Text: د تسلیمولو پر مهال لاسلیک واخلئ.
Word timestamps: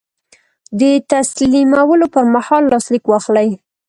د 0.79 0.81
تسلیمولو 1.11 2.05
پر 2.13 2.25
مهال 2.35 2.63
لاسلیک 2.73 3.03
واخلئ. 3.07 3.49